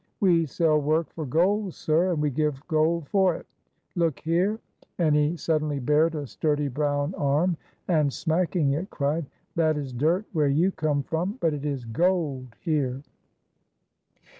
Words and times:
We 0.19 0.47
sell 0.47 0.79
work 0.81 1.13
for 1.13 1.27
gold, 1.27 1.75
sir, 1.75 2.11
and 2.11 2.19
we 2.23 2.31
give 2.31 2.67
gold 2.67 3.07
for 3.09 3.35
it; 3.35 3.45
look 3.93 4.17
here!" 4.19 4.59
and 4.97 5.15
he 5.15 5.37
suddenly 5.37 5.77
bared 5.77 6.15
a 6.15 6.25
sturdy 6.25 6.69
brown 6.69 7.13
arm, 7.13 7.55
and, 7.87 8.11
smacking 8.11 8.71
it, 8.71 8.89
cried, 8.89 9.27
"That 9.55 9.77
is 9.77 9.93
dirt 9.93 10.25
where 10.33 10.49
you 10.49 10.71
come 10.71 11.03
from, 11.03 11.37
but 11.39 11.53
it 11.53 11.65
is 11.67 11.85
gold 11.85 12.47
here." 12.61 13.03